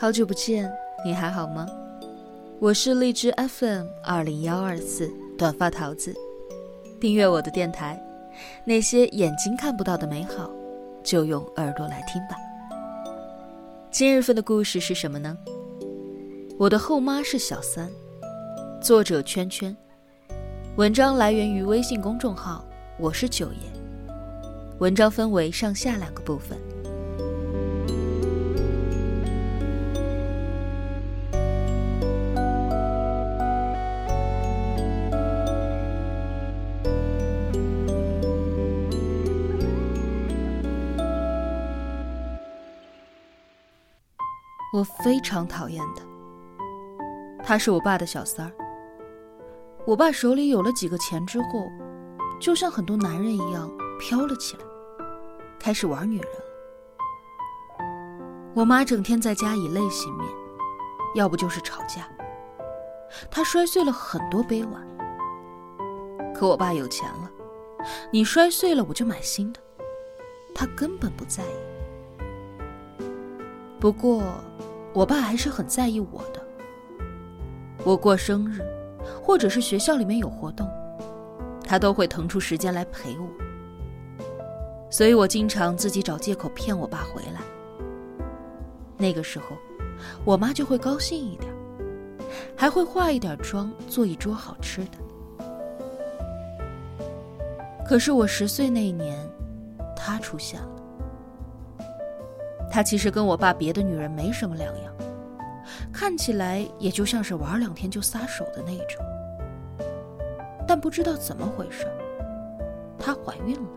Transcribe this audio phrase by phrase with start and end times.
[0.00, 0.72] 好久不见，
[1.04, 1.66] 你还好吗？
[2.58, 6.14] 我是荔枝 FM 二零幺二四短发桃子，
[6.98, 8.02] 订阅我的电台。
[8.64, 10.50] 那些眼睛看不到的美好，
[11.04, 12.36] 就用耳朵来听吧。
[13.90, 15.36] 今日份的故事是什么呢？
[16.58, 17.86] 我的后妈是小三。
[18.80, 19.76] 作者圈圈。
[20.76, 22.64] 文章来源于微信公众号
[22.98, 23.70] “我是九爷”。
[24.80, 26.58] 文章分为上下两个部分。
[44.80, 46.02] 我非常讨厌他，
[47.44, 48.52] 他是我爸的小三儿。
[49.86, 51.70] 我爸手里有了几个钱之后，
[52.40, 54.62] 就像很多男人一样飘了起来，
[55.58, 56.40] 开始玩女人了。
[58.54, 60.26] 我妈整天在家以泪洗面，
[61.14, 62.08] 要不就是吵架。
[63.30, 64.88] 她摔碎了很多杯碗。
[66.34, 67.30] 可我爸有钱了，
[68.10, 69.60] 你摔碎了我就买新的，
[70.54, 73.04] 他根本不在意。
[73.78, 74.22] 不过，
[74.92, 76.42] 我爸还是很在意我的。
[77.84, 78.60] 我过生日。
[79.22, 80.68] 或者是学校里面有活动，
[81.64, 83.28] 他都会腾出时间来陪我。
[84.90, 87.40] 所以我经常自己找借口骗我爸回来。
[88.98, 89.56] 那个时候，
[90.24, 91.50] 我妈就会高兴一点，
[92.54, 94.98] 还会化一点妆，做一桌好吃的。
[97.86, 99.18] 可是我十岁那年，
[99.96, 100.79] 他出现了。
[102.70, 104.94] 他其实跟我爸别的女人没什么两样。
[105.92, 109.04] 看起来也就像是玩两天就撒手的那种，
[110.66, 111.86] 但不知道怎么回事，
[112.98, 113.68] 她怀孕了。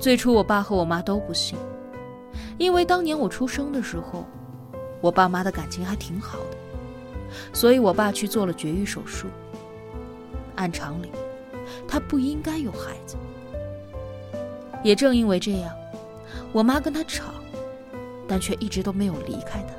[0.00, 1.58] 最初我爸和我妈都不信，
[2.58, 4.24] 因为当年我出生的时候，
[5.00, 6.56] 我爸妈的感情还挺好的，
[7.54, 9.28] 所以我爸去做了绝育手术。
[10.56, 11.10] 按常理，
[11.88, 13.16] 他不应该有孩子。
[14.82, 15.74] 也正因为这样，
[16.52, 17.24] 我妈跟他吵。
[18.26, 19.74] 但却一直都没有离开他，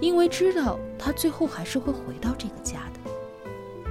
[0.00, 3.90] 因为知道他最后还是会回到这个家的。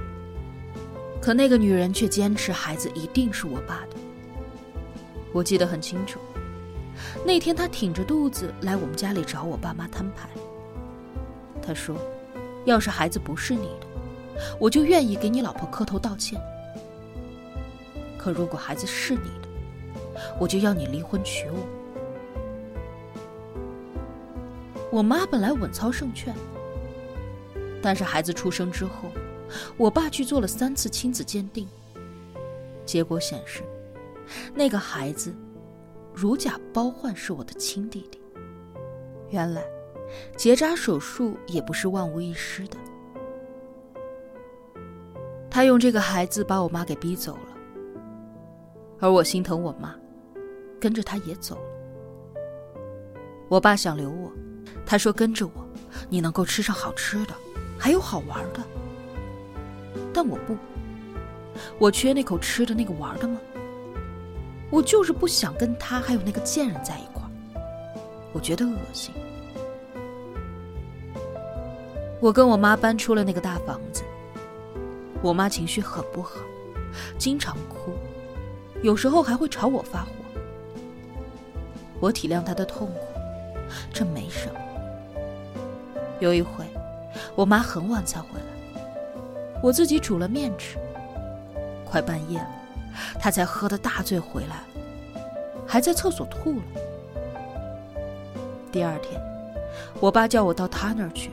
[1.20, 3.96] 可那个女人却坚持孩子一定是我爸的。
[5.32, 6.18] 我记得很清楚，
[7.24, 10.28] 那天她挺着肚子来我们家里找我爸妈摊牌。
[11.62, 11.96] 她说
[12.66, 13.86] ：“要是孩子不是你的，
[14.58, 16.40] 我就愿意给你老婆磕头道歉。
[18.18, 19.45] 可如果孩子是你的，
[20.38, 21.56] 我就要你离婚娶我。”
[24.92, 26.34] 我妈本来稳操胜券，
[27.82, 29.10] 但是孩子出生之后，
[29.76, 31.68] 我爸去做了三次亲子鉴定，
[32.84, 33.62] 结果显示，
[34.54, 35.34] 那个孩子
[36.14, 38.20] 如假包换是我的亲弟弟。
[39.30, 39.62] 原来，
[40.36, 42.76] 结扎手术也不是万无一失的。
[45.50, 47.56] 他用这个孩子把我妈给逼走了，
[49.00, 49.94] 而我心疼我妈，
[50.80, 52.40] 跟着他也走了。
[53.48, 54.32] 我爸想留我。
[54.84, 55.52] 他说：“跟着我，
[56.08, 57.34] 你能够吃上好吃的，
[57.76, 58.60] 还有好玩的。”
[60.14, 60.56] 但我不，
[61.78, 63.40] 我缺那口吃的那个玩的吗？
[64.70, 67.30] 我就是不想跟他还有那个贱人在一块儿，
[68.32, 69.12] 我觉得恶心。
[72.20, 74.04] 我跟我妈搬出了那个大房子，
[75.20, 76.40] 我妈情绪很不好，
[77.18, 77.92] 经常哭，
[78.82, 80.10] 有时候还会朝我发火。
[82.00, 83.20] 我体谅他的痛苦，
[83.92, 84.60] 这没什么。
[86.20, 86.64] 有一回，
[87.34, 88.80] 我妈很晚才回来，
[89.62, 90.78] 我自己煮了面吃。
[91.84, 92.50] 快半夜了，
[93.18, 94.64] 她才喝得大醉回来，
[95.66, 96.64] 还在厕所吐了。
[98.72, 99.20] 第二天，
[100.00, 101.30] 我爸叫我到他那儿去。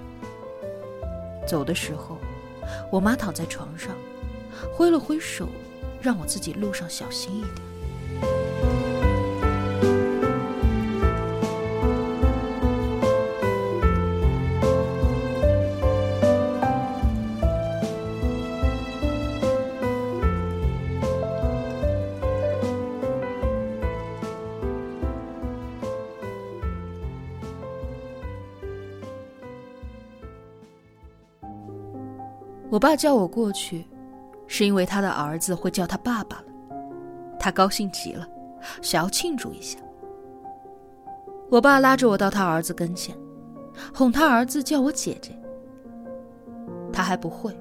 [1.45, 2.18] 走的时候，
[2.90, 3.91] 我妈躺在床上，
[4.74, 5.50] 挥了挥手，
[6.01, 7.73] 让我自己路上小心一点。
[32.74, 33.86] 我爸叫我过去，
[34.48, 36.46] 是因为他的儿子会叫他爸爸了，
[37.40, 38.28] 他高兴极了，
[38.81, 39.78] 想要庆祝一下。
[41.52, 43.16] 我爸拉着我到他儿子跟前，
[43.94, 45.40] 哄他儿子叫我姐姐。
[46.92, 47.56] 他还不会，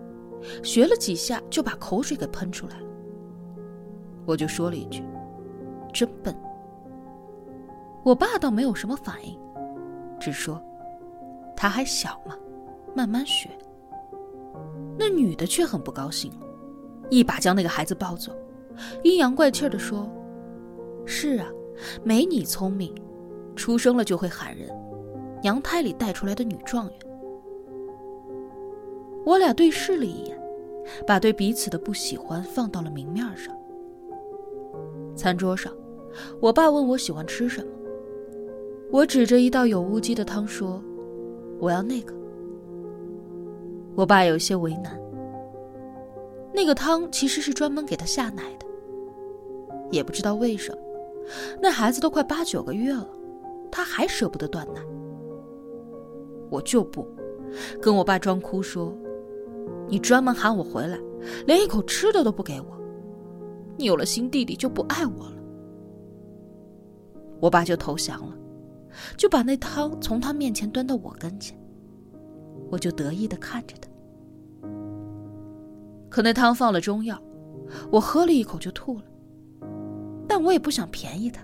[0.64, 2.86] 学了几下就把口水给喷出来了。
[4.24, 5.04] 我就说了一句
[5.92, 6.34] ：“真笨。”
[8.02, 9.38] 我爸倒没有什么反应，
[10.18, 10.58] 只说
[11.54, 12.34] 他还小嘛，
[12.94, 13.50] 慢慢学。
[14.98, 16.30] 那女的却很不高兴，
[17.10, 18.32] 一把将那个孩子抱走，
[19.02, 20.10] 阴阳怪气的说
[21.06, 21.46] ：“是啊，
[22.04, 22.94] 没你聪明，
[23.56, 24.68] 出生了就会喊人，
[25.42, 26.94] 娘胎里带出来的女状元。”
[29.24, 30.38] 我俩对视了一眼，
[31.06, 33.56] 把对彼此的不喜欢放到了明面上。
[35.16, 35.72] 餐桌上，
[36.40, 37.70] 我爸问我喜欢吃什么，
[38.90, 40.82] 我指着一道有乌鸡的汤说
[41.58, 42.14] ：“我要那个。”
[43.94, 45.00] 我爸有些为难。
[46.52, 48.66] 那个汤其实是专门给他下奶的，
[49.90, 50.78] 也不知道为什么，
[51.60, 53.08] 那孩子都快八九个月了，
[53.70, 54.80] 他还舍不得断奶。
[56.50, 57.06] 我就不，
[57.80, 58.94] 跟我爸装哭说。
[59.88, 60.98] 你专门喊我回来，
[61.46, 62.66] 连一口吃的都不给我。
[63.76, 65.36] 你有了新弟弟就不爱我了。
[67.40, 68.34] 我爸就投降了，
[69.16, 71.58] 就把那汤从他面前端到我跟前，
[72.72, 73.88] 我就得意的看着他。
[76.08, 77.22] 可那汤放了中药，
[77.90, 79.04] 我喝了一口就吐了。
[80.26, 81.42] 但我也不想便宜他，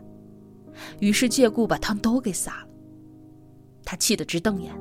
[1.01, 2.69] 于是借故把汤都给洒了。
[3.85, 4.75] 他气得直瞪眼。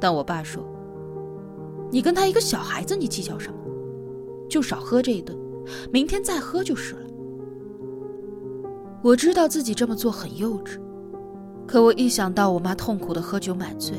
[0.00, 0.62] 但我爸说。
[1.92, 3.58] 你跟他一个小孩子，你计较什么？
[4.48, 5.36] 就少喝这一顿，
[5.92, 7.10] 明天再喝就是了。
[9.02, 10.80] 我知道自己这么做很幼稚，
[11.66, 13.98] 可我一想到我妈痛苦的喝酒买醉，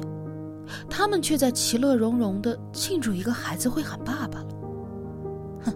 [0.89, 4.47] 他们却在其乐融融的庆祝一个孩子会喊爸爸了。
[5.63, 5.73] 哼，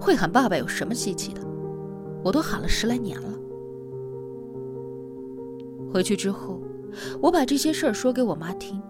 [0.00, 1.40] 会喊爸爸有什么稀奇的？
[2.24, 3.28] 我都喊了十来年了。
[5.92, 6.60] 回去之后，
[7.20, 8.80] 我把这些事儿说给我妈听，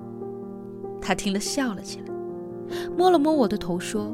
[1.00, 2.06] 她听了笑了起来。
[2.96, 4.12] 摸了摸我的头，说：“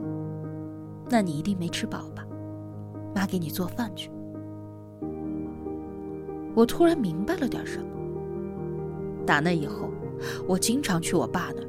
[1.10, 2.24] 那你一定没吃饱吧？
[3.14, 4.10] 妈给你做饭去。”
[6.54, 7.86] 我突然明白了点什么。
[9.26, 9.88] 打那以后，
[10.46, 11.68] 我经常去我爸那儿，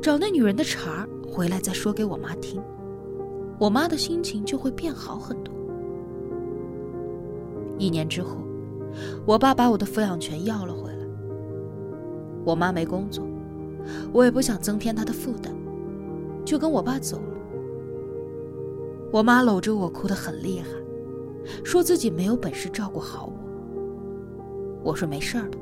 [0.00, 2.62] 找那女人的茬儿，回来再说给我妈听，
[3.58, 5.54] 我妈的心情就会变好很多。
[7.78, 8.36] 一年之后，
[9.24, 10.98] 我爸把我的抚养权要了回来。
[12.44, 13.24] 我妈没工作，
[14.12, 15.54] 我也不想增添她的负担。
[16.44, 17.36] 就跟我爸走了，
[19.12, 20.68] 我妈搂着我哭得很厉害，
[21.62, 23.32] 说自己没有本事照顾好我。
[24.82, 25.58] 我说没事儿的，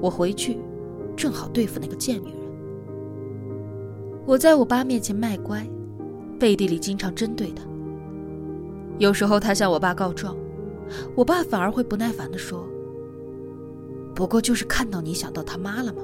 [0.00, 0.58] 我回去
[1.20, 2.40] 正好对付那个贱女人。
[4.24, 5.68] 我在我爸面前卖乖，
[6.38, 7.62] 背地里经常针对他。
[8.96, 10.34] 有时候他向我爸告状，
[11.14, 12.66] 我爸反而会不耐烦地说
[14.16, 16.02] ：“不过就是看到你想到他妈了吗？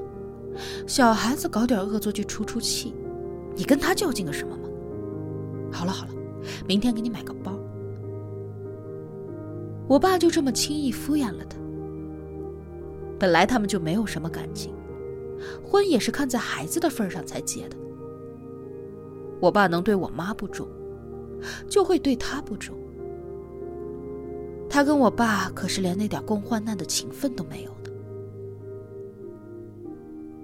[0.86, 2.92] 小孩子搞点恶作剧出出气。”
[3.56, 4.68] 你跟他较劲个什么吗？
[5.72, 6.12] 好了好了，
[6.68, 7.58] 明天给你买个包。
[9.88, 11.56] 我爸就这么轻易敷衍了他。
[13.18, 14.74] 本来他们就没有什么感情，
[15.64, 17.76] 婚也是看在孩子的份上才结的。
[19.40, 20.66] 我爸能对我妈不忠，
[21.68, 22.74] 就会对他不忠。
[24.68, 27.92] 他跟我爸可是连那点共患难的情分都没有的。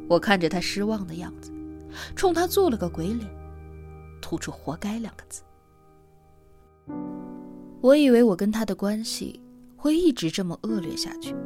[0.08, 1.50] 我看着他失望的样子。
[2.16, 3.28] 冲他做了个鬼脸，
[4.22, 5.42] 吐出“活该”两个字。
[7.82, 9.38] 我以为我跟他的关系
[9.76, 11.36] 会一直这么恶劣下去，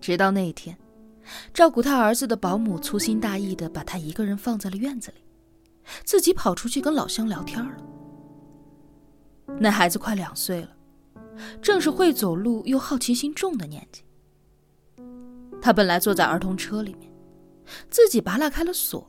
[0.00, 0.76] 直到那一天，
[1.52, 5.22] 照顾他儿子的保姆粗心大意的把他一个人放在了院子里，
[6.04, 7.76] 自己跑出去跟老乡聊天了。
[9.58, 10.76] 那孩子快两岁了，
[11.60, 14.02] 正是会走路又好奇心重的年纪。
[15.60, 17.12] 他本来坐在儿童车里面，
[17.90, 19.08] 自己拔拉开了锁。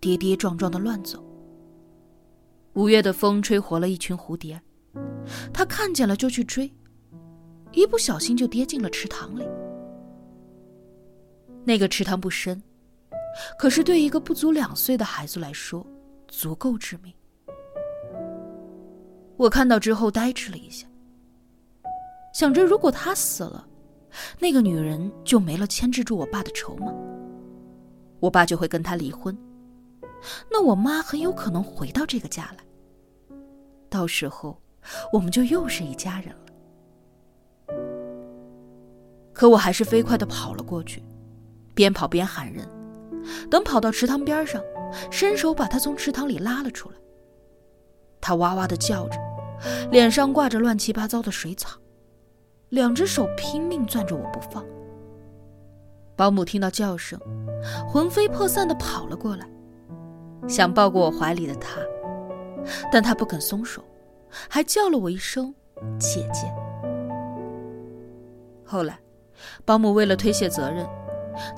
[0.00, 1.24] 跌跌撞撞的乱走。
[2.74, 4.60] 五月的风吹活了一群蝴蝶，
[5.50, 6.70] 他看见了就去追，
[7.72, 9.42] 一不小心就跌进了池塘里。
[11.64, 12.62] 那个池塘不深，
[13.58, 15.86] 可是对一个不足两岁的孩子来说，
[16.28, 17.12] 足够致命。
[19.36, 20.86] 我看到之后呆滞了一下，
[22.32, 23.66] 想着如果他死了，
[24.38, 26.92] 那个女人就没了牵制住我爸的筹码，
[28.20, 29.36] 我爸就会跟他离婚。
[30.50, 33.36] 那我妈很有可能回到这个家来，
[33.88, 34.56] 到时候
[35.12, 36.40] 我们就又是一家人了。
[39.32, 41.02] 可我还是飞快的跑了过去，
[41.74, 42.68] 边跑边喊人。
[43.50, 44.62] 等跑到池塘边上，
[45.10, 46.96] 伸手把他从池塘里拉了出来。
[48.20, 49.18] 他哇哇的叫着，
[49.90, 51.78] 脸上挂着乱七八糟的水草，
[52.68, 54.64] 两只手拼命攥着我不放。
[56.16, 57.18] 保姆听到叫声，
[57.88, 59.48] 魂飞魄散的跑了过来。
[60.46, 61.80] 想抱过我怀里的他，
[62.92, 63.82] 但他不肯松手，
[64.48, 65.54] 还叫了我一声
[65.98, 66.52] “姐姐”。
[68.64, 68.98] 后来，
[69.64, 70.86] 保姆为了推卸责任，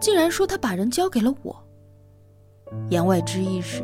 [0.01, 1.63] 竟然说他把人交给了我。
[2.91, 3.83] 言外之意是，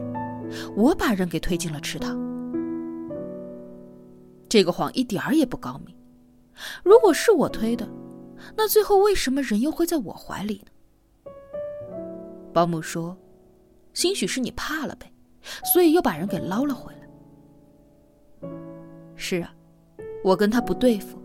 [0.76, 2.20] 我把人给推进了池塘。
[4.48, 5.96] 这个谎一点儿也不高明。
[6.82, 7.88] 如果是我推的，
[8.56, 11.32] 那最后为什么人又会在我怀里呢？
[12.52, 13.16] 保姆说
[13.94, 15.10] ：“兴许是你怕了呗，
[15.72, 18.48] 所以又把人给捞了回来。”
[19.16, 19.54] 是啊，
[20.22, 21.18] 我跟他不对付。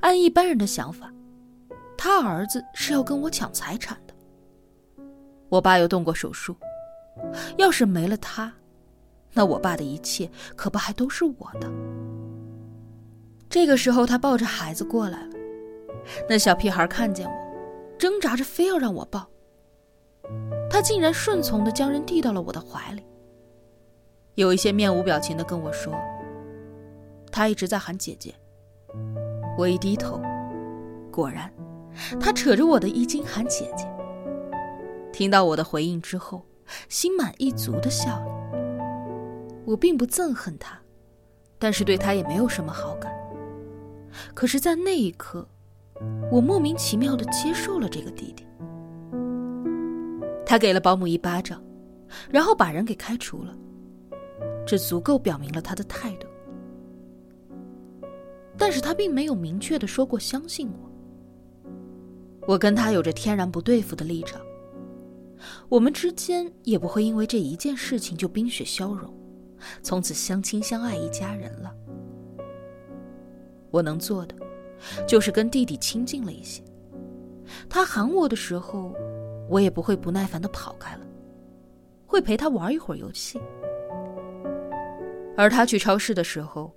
[0.00, 1.12] 按一般人的想法，
[2.04, 5.04] 他儿子是要跟我抢财产的。
[5.48, 6.56] 我爸又动过手术，
[7.58, 8.52] 要是没了他，
[9.32, 11.70] 那我爸的一切可不还都是我的？
[13.48, 15.36] 这个时候，他抱着孩子过来了。
[16.28, 19.24] 那小屁孩看见我，挣扎着非要让我抱。
[20.68, 23.06] 他竟然顺从的将人递到了我的怀里，
[24.34, 25.94] 有一些面无表情的跟我说
[27.30, 28.34] ：“他一直在喊姐姐。”
[29.56, 30.20] 我一低头，
[31.12, 31.48] 果然，
[32.20, 33.86] 他扯着我的衣襟喊姐姐。
[35.12, 36.44] 听到我的回应之后，
[36.88, 38.32] 心满意足的笑了。
[39.64, 40.80] 我并不憎恨他，
[41.58, 43.12] 但是对他也没有什么好感。
[44.34, 45.46] 可是，在那一刻，
[46.30, 48.46] 我莫名其妙的接受了这个弟弟。
[50.44, 51.62] 他给了保姆一巴掌，
[52.30, 53.56] 然后把人给开除了。
[54.66, 56.26] 这足够表明了他的态度。
[58.58, 60.91] 但是他并没有明确的说过相信我。
[62.46, 64.40] 我跟他有着天然不对付的立场，
[65.68, 69.12] 我们之间也不会因为这一件事情就冰雪消融，
[69.82, 71.72] 从此相亲相爱一家人了。
[73.70, 74.34] 我能做的，
[75.06, 76.62] 就是跟弟弟亲近了一些。
[77.68, 78.92] 他喊我的时候，
[79.48, 81.06] 我也不会不耐烦的跑开了，
[82.06, 83.40] 会陪他玩一会儿游戏。
[85.36, 86.74] 而他去超市的时候，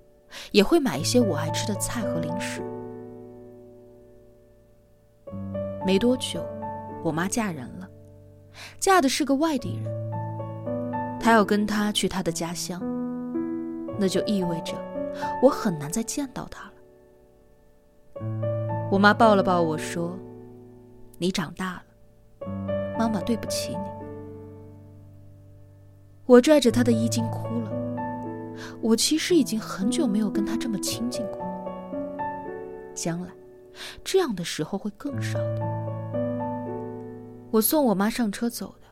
[0.52, 2.62] 也会买一些我爱吃的菜和零食。
[5.86, 6.44] 没多久，
[7.04, 7.88] 我妈嫁人了，
[8.80, 9.86] 嫁的是个外地人。
[11.20, 12.82] 她要跟他去他的家乡，
[14.00, 14.74] 那就意味着
[15.44, 16.74] 我很难再见到他了。
[18.92, 20.18] 我妈抱了抱我说
[21.20, 21.84] ：“你长大了，
[22.98, 23.86] 妈妈对不起你。”
[26.26, 27.72] 我拽着她的衣襟哭了。
[28.82, 31.40] 我其实已经很久没有跟她这么亲近过，
[32.96, 33.30] 将来
[34.04, 35.62] 这样的时候会更少的。
[37.52, 38.88] 我送我妈上车走的，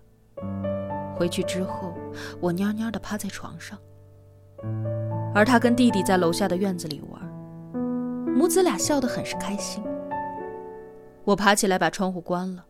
[1.15, 1.93] 回去之后
[2.39, 3.77] 我蔫蔫的趴在床上，
[5.33, 7.21] 而她跟弟弟在楼下的院子里玩。
[8.33, 9.83] 母子俩笑得很是开心。
[11.23, 12.65] 我爬起来把窗户关了，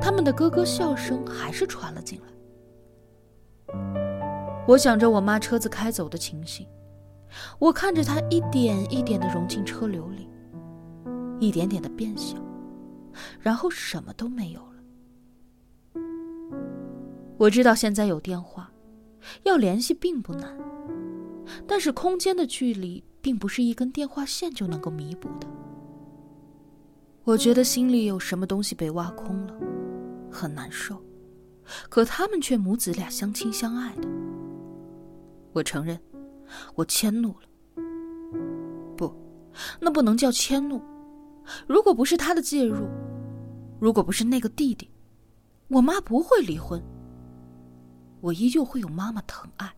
[0.00, 2.26] 他们的咯咯笑声还是传了进来。
[4.66, 6.66] 我想着我妈车子开走的情形，
[7.58, 10.28] 我看着她一点一点的融进车流里，
[11.40, 12.36] 一点点的变小，
[13.40, 16.02] 然后什么都没有了。
[17.36, 18.70] 我知道现在有电话，
[19.42, 20.56] 要联系并不难，
[21.66, 23.02] 但是空间的距离。
[23.22, 25.46] 并不是一根电话线就能够弥补的。
[27.22, 29.54] 我觉得心里有什么东西被挖空了，
[30.30, 30.98] 很难受。
[31.90, 34.08] 可他们却母子俩相亲相爱的。
[35.52, 36.00] 我承认，
[36.74, 37.82] 我迁怒了。
[38.96, 39.14] 不，
[39.78, 40.80] 那不能叫迁怒。
[41.66, 42.88] 如果不是他的介入，
[43.80, 44.90] 如果不是那个弟弟，
[45.68, 46.82] 我妈不会离婚。
[48.20, 49.74] 我依旧会有妈妈疼爱。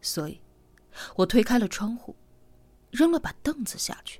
[0.00, 0.40] 所以。
[1.14, 2.16] 我推开了窗户，
[2.90, 4.18] 扔了把凳子下去。